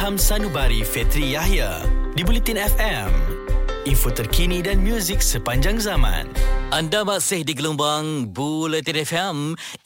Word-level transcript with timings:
Ilham 0.00 0.16
Sanubari 0.16 0.80
Fetri 0.80 1.36
Yahya 1.36 1.84
di 2.16 2.24
Bulletin 2.24 2.56
FM. 2.56 3.12
Info 3.88 4.12
terkini 4.12 4.60
dan 4.60 4.84
muzik 4.84 5.24
sepanjang 5.24 5.80
zaman. 5.80 6.28
Anda 6.68 7.00
masih 7.00 7.48
di 7.48 7.56
gelombang 7.56 8.28
Bulletin 8.28 9.02
FM, 9.02 9.36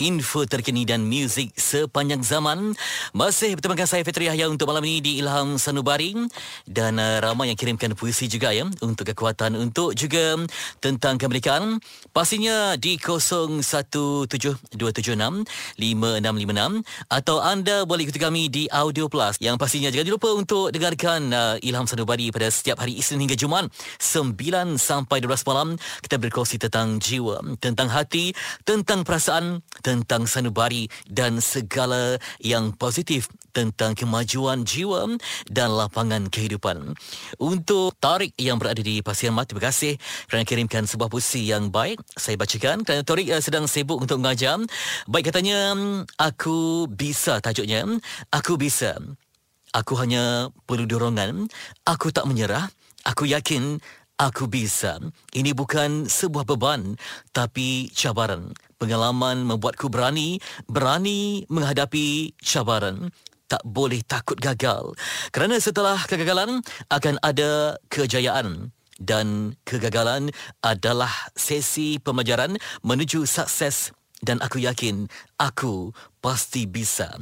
info 0.03 0.45
terkini 0.51 0.83
dan 0.83 1.07
muzik 1.07 1.55
sepanjang 1.55 2.27
zaman. 2.27 2.75
Masih 3.15 3.55
bersama 3.55 3.79
dengan 3.79 3.87
saya 3.89 4.03
Fitri 4.03 4.27
Yahya 4.27 4.51
untuk 4.51 4.67
malam 4.67 4.83
ini 4.83 4.99
di 4.99 5.23
Ilham 5.23 5.63
Sanubari 5.63 6.13
dan 6.67 6.99
uh, 6.99 7.23
ramai 7.23 7.55
yang 7.55 7.57
kirimkan 7.57 7.95
puisi 7.95 8.27
juga 8.27 8.51
ya 8.51 8.67
untuk 8.83 9.07
kekuatan 9.15 9.55
untuk 9.55 9.95
juga 9.95 10.43
tentang 10.83 11.15
kemerdekaan. 11.15 11.79
Pastinya 12.11 12.75
di 12.75 12.99
0172765656 12.99 14.75
atau 17.15 17.37
anda 17.39 17.87
boleh 17.87 18.11
ikuti 18.11 18.19
kami 18.19 18.51
di 18.51 18.67
Audio 18.75 19.07
Plus 19.07 19.39
yang 19.39 19.55
pastinya 19.55 19.89
jangan 19.89 20.11
lupa 20.11 20.35
untuk 20.35 20.75
dengarkan 20.75 21.31
uh, 21.31 21.57
Ilham 21.63 21.87
Sanubari 21.87 22.35
pada 22.35 22.51
setiap 22.51 22.83
hari 22.83 22.99
Isnin 22.99 23.23
hingga 23.25 23.39
Jumaat 23.39 23.71
9 24.01 24.81
sampai 24.81 25.19
12 25.23 25.49
malam 25.49 25.69
kita 26.03 26.17
berkongsi 26.21 26.57
tentang 26.61 26.99
jiwa, 26.99 27.41
tentang 27.59 27.89
hati, 27.91 28.33
tentang 28.63 29.03
perasaan, 29.03 29.65
tentang 29.85 30.27
sanubari 30.29 30.89
dan 31.09 31.39
segala 31.39 32.19
yang 32.41 32.73
positif 32.77 33.29
tentang 33.55 33.95
kemajuan 33.95 34.67
jiwa 34.67 35.15
dan 35.47 35.71
lapangan 35.71 36.27
kehidupan. 36.27 36.99
Untuk 37.39 37.95
Tarik 38.03 38.35
yang 38.35 38.59
berada 38.59 38.83
di 38.83 38.99
Pasir 39.01 39.31
Mat, 39.31 39.47
terima 39.47 39.71
kasih 39.71 39.95
kerana 40.27 40.43
kirimkan 40.43 40.85
sebuah 40.91 41.07
puisi 41.07 41.47
yang 41.47 41.71
baik. 41.71 42.03
Saya 42.19 42.35
bacakan 42.35 42.83
kerana 42.83 43.07
Tarik 43.07 43.31
uh, 43.31 43.39
sedang 43.39 43.71
sibuk 43.71 44.03
untuk 44.03 44.19
mengajar. 44.19 44.59
Baik 45.07 45.31
katanya, 45.31 45.79
aku 46.19 46.91
bisa 46.91 47.39
tajuknya. 47.39 47.87
Aku 48.35 48.59
bisa. 48.59 48.99
Aku 49.75 49.95
hanya 49.99 50.51
perlu 50.67 50.87
dorongan. 50.87 51.47
Aku 51.87 52.11
tak 52.11 52.27
menyerah. 52.27 52.71
Aku 53.05 53.29
yakin 53.29 53.81
Aku 54.15 54.47
bisa. 54.47 55.03
Ini 55.35 55.59
bukan 55.59 56.07
sebuah 56.07 56.47
beban, 56.47 56.95
tapi 57.35 57.91
cabaran. 57.91 58.55
Pengalaman 58.79 59.43
membuatku 59.43 59.91
berani, 59.91 60.39
berani 60.71 61.43
menghadapi 61.51 62.31
cabaran. 62.39 63.11
Tak 63.51 63.67
boleh 63.67 64.07
takut 64.07 64.39
gagal. 64.39 64.95
Kerana 65.35 65.59
setelah 65.59 65.99
kegagalan, 66.07 66.63
akan 66.95 67.19
ada 67.27 67.75
kejayaan. 67.91 68.71
Dan 69.03 69.59
kegagalan 69.67 70.31
adalah 70.63 71.11
sesi 71.35 71.99
pemajaran 71.99 72.55
menuju 72.87 73.27
sukses 73.27 73.91
dan 74.23 74.41
aku 74.41 74.63
yakin 74.63 75.11
aku 75.39 75.93
pasti 76.25 76.65
bisa. 76.65 77.13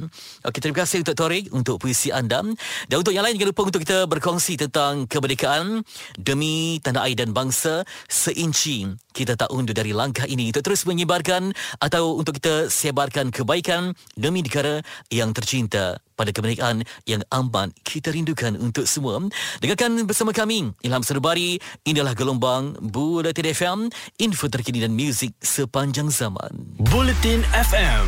Okey, 0.47 0.63
terima 0.63 0.87
kasih 0.87 1.03
untuk 1.03 1.15
Torik 1.19 1.51
untuk 1.51 1.75
puisi 1.83 2.07
anda. 2.07 2.39
Dan 2.87 2.95
untuk 3.03 3.11
yang 3.11 3.27
lain 3.27 3.35
jangan 3.35 3.51
lupa 3.51 3.63
untuk 3.67 3.83
kita 3.83 4.07
berkongsi 4.07 4.55
tentang 4.55 5.11
kemerdekaan 5.11 5.83
demi 6.15 6.79
tanah 6.79 7.03
air 7.11 7.19
dan 7.19 7.35
bangsa 7.35 7.83
seinci 8.07 8.87
kita 9.13 9.37
tak 9.37 9.53
undur 9.53 9.77
dari 9.77 9.93
langkah 9.93 10.25
ini 10.25 10.49
untuk 10.49 10.65
terus 10.65 10.89
menyebarkan 10.89 11.53
atau 11.77 12.17
untuk 12.17 12.41
kita 12.41 12.71
sebarkan 12.71 13.29
kebaikan 13.29 13.93
demi 14.17 14.41
negara 14.41 14.81
yang 15.13 15.35
tercinta 15.35 16.01
pada 16.17 16.33
kemerdekaan 16.33 16.81
yang 17.05 17.21
amat 17.29 17.73
kita 17.85 18.09
rindukan 18.09 18.57
untuk 18.57 18.89
semua. 18.89 19.21
Dengarkan 19.61 20.05
bersama 20.09 20.33
kami 20.33 20.73
Ilham 20.81 21.05
Serbari, 21.05 21.61
inilah 21.85 22.17
gelombang 22.17 22.77
Bulletin 22.81 23.49
FM, 23.53 23.79
info 24.17 24.49
terkini 24.49 24.81
dan 24.81 24.97
muzik 24.97 25.33
sepanjang 25.41 26.09
zaman. 26.09 26.49
Bulletin 26.81 27.45
FM. 27.53 28.02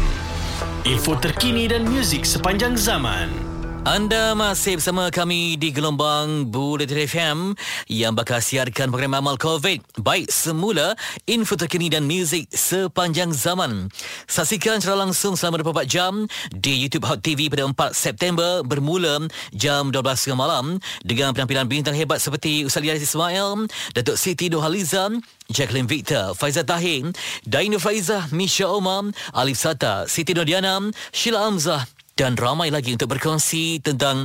Info 0.85 1.17
terkini 1.17 1.65
dan 1.65 1.89
muzik 1.89 2.27
sepanjang 2.27 2.77
zaman. 2.77 3.54
Anda 3.85 4.33
masih 4.33 4.81
bersama 4.81 5.13
kami 5.13 5.61
di 5.61 5.69
gelombang 5.69 6.49
Bulletin 6.49 7.05
FM 7.05 7.37
yang 7.85 8.17
bakal 8.17 8.41
siarkan 8.41 8.89
program 8.89 9.13
amal 9.13 9.37
COVID. 9.37 10.01
Baik 10.01 10.25
semula, 10.33 10.97
info 11.29 11.53
terkini 11.53 11.93
dan 11.93 12.09
muzik 12.09 12.49
sepanjang 12.49 13.29
zaman. 13.29 13.93
Saksikan 14.25 14.81
secara 14.81 15.05
langsung 15.05 15.37
selama 15.37 15.61
24 15.61 15.85
jam 15.85 16.25
di 16.49 16.81
YouTube 16.81 17.05
Hot 17.05 17.21
TV 17.21 17.45
pada 17.45 17.69
4 17.69 17.93
September 17.93 18.65
bermula 18.65 19.29
jam 19.53 19.93
12 19.93 20.33
malam 20.33 20.81
dengan 21.05 21.37
penampilan 21.37 21.69
bintang 21.69 21.93
hebat 21.93 22.17
seperti 22.17 22.65
Ustaz 22.65 22.81
Lias 22.81 23.05
Ismail, 23.05 23.69
Datuk 23.93 24.17
Siti 24.17 24.49
Nohaliza, 24.49 25.13
Jacqueline 25.53 25.85
Victor, 25.85 26.33
Faizal 26.33 26.65
Tahir, 26.65 27.13
Dainu 27.45 27.77
Faizah, 27.77 28.33
Misha 28.33 28.65
Omar, 28.65 29.13
Alif 29.37 29.61
Sata, 29.61 30.09
Siti 30.09 30.33
Nodiana, 30.33 30.89
Sheila 31.13 31.45
Amzah, 31.45 31.85
dan 32.15 32.39
ramai 32.39 32.71
lagi 32.71 32.95
untuk 32.95 33.11
berkongsi 33.11 33.83
tentang 33.83 34.23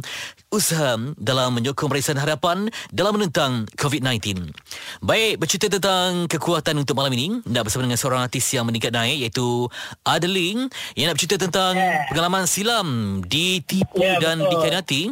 usaha 0.55 0.95
dalam 1.19 1.51
menyokong 1.59 1.91
barisan 1.91 2.15
harapan 2.23 2.71
dalam 2.95 3.19
menentang 3.19 3.67
COVID-19. 3.75 4.55
Baik, 5.03 5.43
bercerita 5.43 5.67
tentang 5.67 6.31
kekuatan 6.31 6.79
untuk 6.79 6.95
malam 6.95 7.11
ini, 7.19 7.43
nak 7.51 7.67
bersama 7.67 7.91
dengan 7.91 7.99
seorang 7.99 8.23
artis 8.23 8.47
yang 8.55 8.63
meningkat 8.63 8.95
naik 8.95 9.27
iaitu 9.27 9.67
Adeline 10.07 10.71
yang 10.95 11.11
nak 11.11 11.19
bercerita 11.19 11.51
tentang 11.51 11.75
yeah. 11.75 12.07
pengalaman 12.07 12.47
silam 12.47 12.87
ditipu 13.27 13.99
yeah, 13.99 14.23
dan 14.23 14.39
betul. 14.39 14.51
dikhianati. 14.55 15.03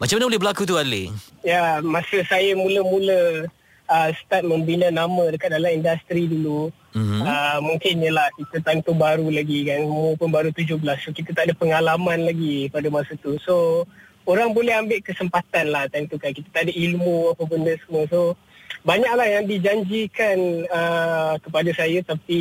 Macam 0.00 0.14
mana 0.16 0.24
boleh 0.32 0.40
berlaku 0.40 0.62
tu 0.64 0.80
Adeline? 0.80 1.12
Ya, 1.44 1.52
yeah, 1.52 1.70
masa 1.84 2.24
saya 2.24 2.56
mula-mula 2.56 3.44
uh, 3.92 4.08
start 4.24 4.48
membina 4.48 4.88
nama 4.88 5.28
dekat 5.28 5.52
dalam 5.52 5.68
industri 5.76 6.24
dulu, 6.24 6.72
Mm-hmm. 6.92 7.20
Uh, 7.24 7.58
mungkin 7.64 8.04
lah 8.12 8.28
kita 8.36 8.60
time 8.60 8.84
tu 8.84 8.92
baru 8.92 9.24
lagi 9.32 9.64
kan. 9.64 9.80
Umur 9.88 10.12
pun 10.20 10.28
baru 10.28 10.52
17 10.52 10.76
so 11.00 11.08
kita 11.08 11.32
tak 11.32 11.48
ada 11.48 11.54
pengalaman 11.56 12.28
lagi 12.28 12.68
pada 12.68 12.92
masa 12.92 13.16
tu. 13.16 13.40
So 13.40 13.88
orang 14.28 14.52
boleh 14.52 14.76
ambil 14.76 15.00
kesempatan 15.00 15.72
lah 15.72 15.88
time 15.88 16.04
tu 16.04 16.20
kan. 16.20 16.36
Kita 16.36 16.52
tak 16.52 16.68
ada 16.68 16.72
ilmu 16.76 17.32
apa 17.32 17.42
benda 17.48 17.72
semua. 17.88 18.04
So 18.12 18.36
banyaklah 18.84 19.24
yang 19.24 19.48
dijanjikan 19.48 20.68
uh, 20.68 21.34
kepada 21.40 21.72
saya. 21.72 22.04
Tapi 22.04 22.40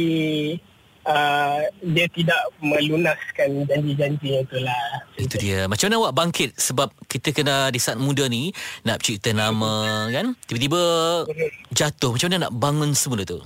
uh, 1.05 1.61
dia 1.81 2.05
tidak 2.11 2.41
melunaskan 2.61 3.65
janji-janji 3.69 4.41
itu 4.41 4.57
lah 4.61 5.01
itu 5.21 5.37
dia. 5.37 5.69
Macam 5.69 5.87
mana 5.87 5.97
awak 6.01 6.13
bangkit? 6.17 6.49
Sebab 6.57 6.89
kita 7.05 7.31
kena 7.31 7.69
di 7.69 7.79
saat 7.79 8.01
muda 8.01 8.25
ni 8.25 8.51
nak 8.83 8.99
cipta 9.05 9.31
nama 9.31 10.07
kan? 10.09 10.33
Tiba-tiba 10.49 10.81
jatuh. 11.71 12.17
Macam 12.17 12.27
mana 12.27 12.49
nak 12.49 12.53
bangun 12.57 12.91
semula 12.97 13.23
tu? 13.23 13.39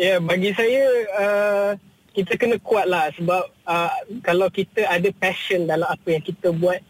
Ya, 0.00 0.16
yeah, 0.16 0.18
bagi 0.22 0.56
saya 0.56 0.82
uh, 1.18 1.70
kita 2.16 2.38
kena 2.38 2.56
kuat 2.62 2.88
lah. 2.88 3.10
Sebab 3.18 3.42
uh, 3.68 3.92
kalau 4.24 4.48
kita 4.48 4.86
ada 4.88 5.10
passion 5.18 5.68
dalam 5.68 5.90
apa 5.90 6.08
yang 6.08 6.22
kita 6.24 6.54
buat, 6.54 6.80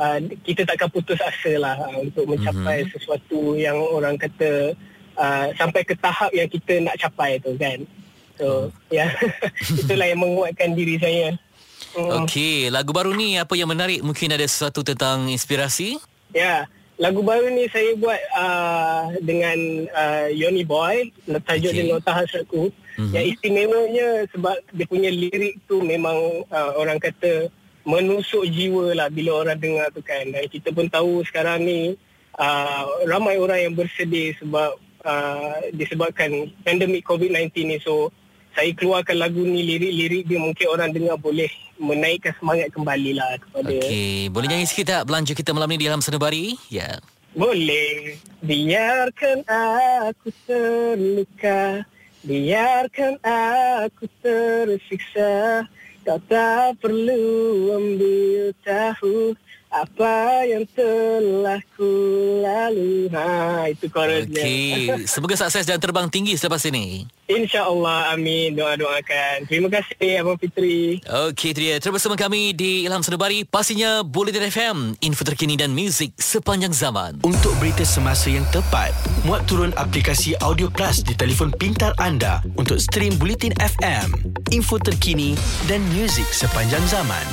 uh, 0.00 0.18
kita 0.46 0.64
takkan 0.64 0.88
putus 0.88 1.20
asa 1.20 1.58
lah 1.60 1.76
uh, 1.76 2.00
untuk 2.00 2.24
mencapai 2.24 2.86
mm-hmm. 2.86 2.94
sesuatu 2.96 3.58
yang 3.60 3.76
orang 3.76 4.16
kata 4.16 4.72
uh, 5.20 5.46
sampai 5.58 5.84
ke 5.84 5.92
tahap 5.98 6.32
yang 6.32 6.48
kita 6.48 6.80
nak 6.80 6.96
capai 6.96 7.42
tu 7.42 7.52
kan. 7.60 7.82
So, 8.36 8.68
mm. 8.68 8.92
ya, 8.92 9.08
yeah. 9.08 9.10
itulah 9.82 10.06
yang 10.06 10.20
menguatkan 10.20 10.76
diri 10.76 10.96
saya. 11.00 11.36
Mm. 11.96 12.24
Okey, 12.24 12.68
lagu 12.68 12.92
baru 12.92 13.16
ni 13.16 13.40
apa 13.40 13.56
yang 13.56 13.72
menarik? 13.72 14.04
Mungkin 14.04 14.32
ada 14.36 14.44
sesuatu 14.44 14.84
tentang 14.84 15.32
inspirasi? 15.32 15.96
Ya, 16.32 16.40
yeah 16.40 16.62
lagu 16.96 17.20
baru 17.20 17.52
ni 17.52 17.68
saya 17.68 17.92
buat 18.00 18.20
uh, 18.32 19.12
dengan 19.20 19.58
uh, 19.92 20.28
Yoni 20.32 20.64
Boy 20.64 21.12
tajuk 21.44 21.72
okay. 21.72 21.84
dia 21.84 21.92
Nota 21.92 22.12
Hasratku 22.16 22.72
mm-hmm. 22.72 23.12
yang 23.12 23.24
istimewanya 23.28 24.08
sebab 24.32 24.56
dia 24.72 24.86
punya 24.88 25.12
lirik 25.12 25.60
tu 25.68 25.84
memang 25.84 26.16
uh, 26.48 26.72
orang 26.80 26.96
kata 26.96 27.52
menusuk 27.84 28.48
jiwa 28.48 28.96
lah 28.96 29.08
bila 29.12 29.44
orang 29.44 29.60
dengar 29.60 29.92
tu 29.92 30.00
kan 30.00 30.24
dan 30.32 30.48
kita 30.48 30.72
pun 30.72 30.88
tahu 30.88 31.20
sekarang 31.28 31.68
ni 31.68 32.00
uh, 32.40 32.84
ramai 33.04 33.36
orang 33.36 33.68
yang 33.68 33.74
bersedih 33.76 34.32
sebab 34.40 34.80
uh, 35.04 35.56
disebabkan 35.76 36.48
pandemik 36.64 37.04
COVID-19 37.04 37.52
ni 37.60 37.76
so 37.84 38.08
saya 38.56 38.72
keluarkan 38.72 39.20
lagu 39.20 39.44
ni 39.44 39.60
lirik-lirik 39.60 40.24
dia 40.24 40.40
mungkin 40.40 40.66
orang 40.72 40.88
dengar 40.96 41.20
boleh 41.20 41.52
menaikkan 41.76 42.32
semangat 42.40 42.72
kembali 42.72 43.12
lah 43.12 43.36
kepada 43.36 43.68
Okey, 43.68 44.32
boleh 44.32 44.48
nyanyi 44.48 44.64
sikit 44.64 44.86
tak 44.88 45.02
belanja 45.04 45.36
kita 45.36 45.52
malam 45.52 45.68
ni 45.68 45.76
di 45.76 45.84
dalam 45.84 46.00
sanubari? 46.00 46.56
Ya. 46.72 46.96
Yeah. 46.96 46.96
Boleh. 47.36 48.16
Biarkan 48.40 49.44
aku 49.44 50.32
terluka, 50.48 51.84
biarkan 52.24 53.20
aku 53.20 54.08
tersiksa. 54.24 55.68
Kau 56.00 56.16
tak 56.32 56.80
perlu 56.80 57.76
ambil 57.76 58.56
tahu 58.64 59.36
apa 59.82 60.44
yang 60.48 60.64
telah 60.72 61.60
ku 61.76 61.90
lalui. 62.40 63.12
Ha, 63.12 63.68
itu 63.68 63.92
korannya. 63.92 64.40
Okey, 64.40 65.04
semoga 65.04 65.36
sukses 65.36 65.68
dan 65.68 65.76
terbang 65.76 66.08
tinggi 66.08 66.38
selepas 66.38 66.64
ini. 66.70 67.04
InsyaAllah, 67.26 68.14
amin. 68.14 68.54
Doa-doakan. 68.54 69.50
Terima 69.50 69.66
kasih, 69.66 70.22
Abang 70.22 70.38
Fitri. 70.38 71.02
Okey, 71.02 71.52
itu 71.52 71.60
dia. 71.60 71.76
Terus 71.82 71.98
bersama 71.98 72.14
kami 72.14 72.54
di 72.54 72.86
Ilham 72.86 73.02
Senubari. 73.02 73.42
Pastinya 73.42 74.06
Bulletin 74.06 74.46
FM, 74.46 74.76
info 75.02 75.26
terkini 75.26 75.58
dan 75.58 75.74
muzik 75.74 76.14
sepanjang 76.16 76.70
zaman. 76.70 77.20
Untuk 77.26 77.52
berita 77.58 77.82
semasa 77.82 78.30
yang 78.30 78.46
tepat, 78.54 78.94
muat 79.26 79.42
turun 79.50 79.74
aplikasi 79.74 80.38
Audio 80.38 80.70
Plus 80.70 81.02
di 81.02 81.18
telefon 81.18 81.50
pintar 81.50 81.92
anda 81.98 82.40
untuk 82.54 82.78
stream 82.78 83.18
Bulletin 83.18 83.52
FM, 83.58 84.14
info 84.54 84.78
terkini 84.78 85.34
dan 85.66 85.82
muzik 85.92 86.26
sepanjang 86.30 86.82
zaman. 86.86 87.26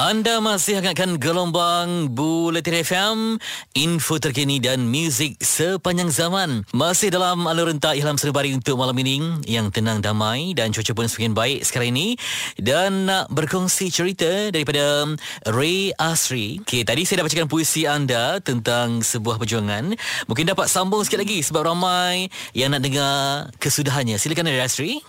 Anda 0.00 0.40
masih 0.40 0.80
hangatkan 0.80 1.20
gelombang 1.20 2.08
Buletin 2.16 2.72
FM, 2.72 3.36
info 3.76 4.16
terkini 4.16 4.56
dan 4.56 4.88
muzik 4.88 5.36
sepanjang 5.44 6.08
zaman. 6.08 6.64
Masih 6.72 7.12
dalam 7.12 7.44
alur 7.44 7.68
rentak 7.68 8.00
Ilham 8.00 8.16
Senubari 8.16 8.56
untuk 8.56 8.80
malam 8.80 8.96
ini 8.96 9.20
yang 9.44 9.68
tenang 9.68 10.00
damai 10.00 10.56
dan 10.56 10.72
cuaca 10.72 10.96
pun 10.96 11.04
semakin 11.04 11.36
baik 11.36 11.68
sekarang 11.68 11.92
ini. 11.92 12.16
Dan 12.56 13.12
nak 13.12 13.28
berkongsi 13.28 13.92
cerita 13.92 14.48
daripada 14.48 15.04
Ray 15.44 15.92
Asri. 16.00 16.64
Okay, 16.64 16.80
tadi 16.80 17.04
saya 17.04 17.20
dah 17.20 17.28
bacakan 17.28 17.52
puisi 17.52 17.84
anda 17.84 18.40
tentang 18.40 19.04
sebuah 19.04 19.36
perjuangan. 19.36 19.92
Mungkin 20.24 20.48
dapat 20.48 20.72
sambung 20.72 21.04
sikit 21.04 21.20
lagi 21.20 21.44
sebab 21.44 21.76
ramai 21.76 22.32
yang 22.56 22.72
nak 22.72 22.80
dengar 22.80 23.52
kesudahannya. 23.60 24.16
Silakan 24.16 24.48
Ray 24.48 24.64
Asri. 24.64 25.04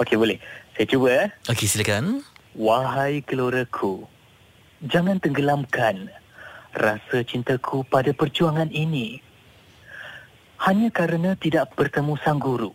Okey, 0.00 0.16
boleh. 0.16 0.40
Saya 0.72 0.88
cuba. 0.88 1.08
Eh. 1.12 1.52
Okey, 1.52 1.68
silakan. 1.68 2.24
Wahai 2.58 3.22
keluargaku, 3.22 4.10
jangan 4.82 5.22
tenggelamkan 5.22 6.10
rasa 6.74 7.22
cintaku 7.22 7.86
pada 7.86 8.10
perjuangan 8.10 8.66
ini. 8.74 9.22
Hanya 10.58 10.90
kerana 10.90 11.38
tidak 11.38 11.70
bertemu 11.78 12.18
sang 12.18 12.42
guru 12.42 12.74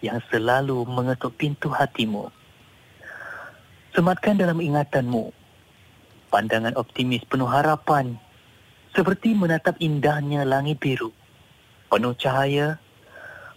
yang 0.00 0.24
selalu 0.32 0.88
mengetuk 0.88 1.36
pintu 1.36 1.68
hatimu. 1.68 2.32
Sematkan 3.92 4.40
dalam 4.40 4.56
ingatanmu 4.56 5.36
pandangan 6.32 6.72
optimis 6.80 7.28
penuh 7.28 7.44
harapan 7.44 8.16
seperti 8.96 9.36
menatap 9.36 9.76
indahnya 9.84 10.48
langit 10.48 10.80
biru 10.80 11.12
penuh 11.92 12.16
cahaya 12.16 12.80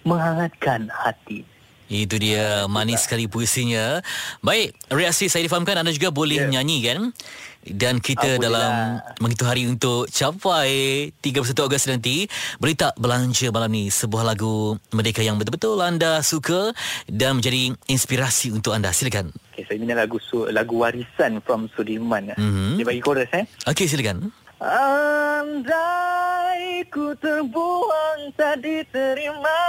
menghangatkan 0.04 0.92
hati. 0.92 1.51
Itu 1.92 2.16
dia 2.16 2.72
manis 2.72 3.04
sekali 3.04 3.28
puisinya. 3.28 4.00
Baik, 4.40 4.72
reaksi 4.88 5.28
saya 5.28 5.44
difahamkan 5.44 5.84
anda 5.84 5.92
juga 5.92 6.08
boleh 6.08 6.48
yeah. 6.48 6.52
nyanyi 6.56 6.78
kan? 6.88 7.00
Dan 7.62 8.02
kita 8.02 8.40
ah, 8.40 8.42
dalam 8.42 8.72
menghitung 9.22 9.46
hari 9.46 9.70
untuk 9.70 10.10
capai 10.10 11.14
31 11.22 11.54
Ogos 11.62 11.86
nanti 11.86 12.26
Boleh 12.58 12.74
tak 12.74 12.98
belanja 12.98 13.54
malam 13.54 13.70
ni 13.70 13.94
sebuah 13.94 14.34
lagu 14.34 14.82
Merdeka 14.90 15.22
yang 15.22 15.38
betul-betul 15.38 15.78
anda 15.78 16.26
suka 16.26 16.74
Dan 17.06 17.38
menjadi 17.38 17.78
inspirasi 17.86 18.50
untuk 18.50 18.74
anda 18.74 18.90
Silakan 18.90 19.30
okay, 19.54 19.62
Saya 19.70 19.78
minat 19.78 20.02
lagu 20.02 20.18
lagu 20.50 20.82
warisan 20.82 21.38
from 21.46 21.70
Sudirman 21.78 22.34
mm-hmm. 22.34 22.82
Dia 22.82 22.86
bagi 22.90 23.06
chorus 23.06 23.30
eh 23.30 23.46
Okey 23.70 23.86
silakan 23.86 24.34
Andai 24.58 25.62
ku 26.90 27.14
terbuang 27.14 28.34
tak 28.34 28.66
diterima 28.66 29.62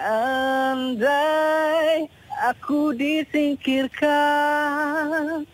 Andai 0.00 2.08
aku 2.40 2.96
disingkirkan 2.96 5.44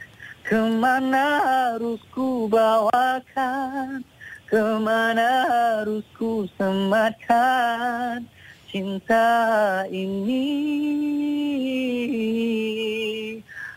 Kemana 0.46 1.42
harus 1.42 1.98
ku 2.14 2.46
bawakan 2.46 4.06
Kemana 4.46 5.50
harus 5.50 6.06
ku 6.14 6.46
sematkan 6.54 8.22
Cinta 8.70 9.82
ini. 9.90 10.46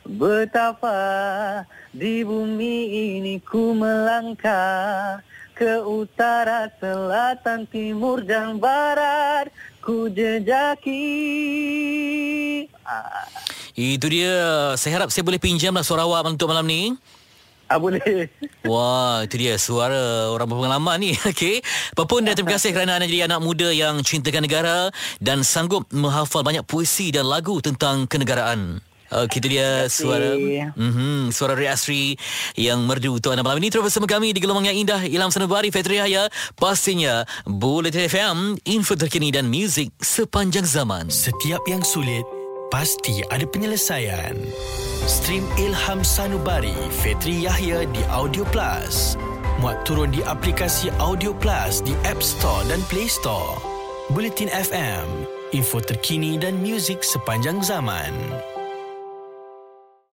Betapa 0.05 1.65
di 1.89 2.21
bumi 2.21 2.77
ini 3.17 3.41
ku 3.41 3.73
melangkah 3.73 5.25
Ke 5.57 5.81
utara, 5.81 6.69
selatan, 6.77 7.65
timur 7.73 8.21
dan 8.21 8.61
barat 8.61 9.49
ku 9.89 10.05
jejaki. 10.13 11.01
Ah. 12.85 13.25
Itu 13.73 14.05
dia. 14.05 14.37
Saya 14.77 15.01
harap 15.01 15.09
saya 15.09 15.25
boleh 15.25 15.41
pinjamlah 15.41 15.81
suara 15.81 16.05
awak 16.05 16.29
untuk 16.29 16.53
malam 16.53 16.69
ni. 16.69 16.93
Ah, 17.69 17.81
boleh. 17.81 18.29
Wah, 18.65 19.25
itu 19.25 19.41
dia 19.41 19.57
suara 19.57 20.29
orang 20.29 20.45
berpengalaman 20.45 20.97
ni. 21.01 21.17
Okey. 21.33 21.65
Apapun 21.97 22.21
dan 22.21 22.37
terima 22.37 22.53
kasih 22.57 22.69
kerana 22.73 23.01
anda 23.01 23.09
jadi 23.09 23.25
anak 23.25 23.41
muda 23.41 23.73
yang 23.73 24.05
cintakan 24.05 24.45
negara 24.45 24.93
dan 25.17 25.41
sanggup 25.41 25.89
menghafal 25.89 26.45
banyak 26.45 26.65
puisi 26.69 27.09
dan 27.09 27.25
lagu 27.25 27.57
tentang 27.61 28.05
kenegaraan. 28.05 28.85
Okey, 29.09 29.41
itu 29.41 29.47
dia 29.57 29.89
suara 29.89 30.37
mm-hmm, 30.37 31.33
suara 31.33 31.57
Ria 31.57 31.73
Asri 31.73 32.13
yang 32.53 32.85
merdu 32.85 33.17
untuk 33.17 33.33
anda 33.33 33.41
malam 33.41 33.57
ini. 33.57 33.73
Terus 33.73 33.89
bersama 33.89 34.05
kami 34.05 34.37
di 34.37 34.39
gelombang 34.41 34.69
yang 34.69 34.77
indah 34.77 35.01
Ilham 35.01 35.33
Sanubari 35.33 35.73
Fetri 35.73 35.97
Haya. 35.97 36.29
Pastinya 36.53 37.25
Bulletin 37.49 38.05
FM, 38.05 38.37
info 38.69 38.93
terkini 38.93 39.33
dan 39.33 39.49
muzik 39.49 39.89
sepanjang 39.97 40.69
zaman. 40.69 41.09
Setiap 41.09 41.65
yang 41.65 41.81
sulit, 41.81 42.21
pasti 42.69 43.25
ada 43.33 43.49
penyelesaian. 43.49 44.37
Stream 45.09 45.41
Ilham 45.57 46.05
Sanubari 46.05 46.77
Fetri 47.01 47.49
Yahya 47.49 47.89
di 47.89 48.05
Audio 48.13 48.45
Plus. 48.53 49.17
Muat 49.57 49.89
turun 49.89 50.13
di 50.13 50.21
aplikasi 50.21 50.93
Audio 51.01 51.33
Plus 51.33 51.81
di 51.81 51.97
App 52.05 52.21
Store 52.21 52.61
dan 52.69 52.77
Play 52.93 53.09
Store. 53.09 53.57
Bulletin 54.13 54.53
FM, 54.53 55.25
info 55.49 55.81
terkini 55.81 56.37
dan 56.37 56.61
muzik 56.61 57.01
sepanjang 57.01 57.61
zaman. 57.65 58.13